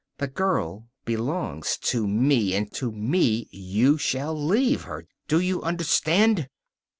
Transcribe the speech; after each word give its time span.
The 0.17 0.25
girl 0.27 0.87
belongs 1.05 1.77
to 1.83 2.07
me, 2.07 2.55
and 2.55 2.73
to 2.73 2.91
me 2.91 3.47
you 3.51 3.99
shall 3.99 4.33
leave 4.35 4.81
her; 4.85 5.05
do 5.27 5.39
you 5.39 5.61
understand? 5.61 6.49